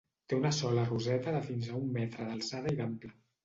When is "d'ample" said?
2.85-3.17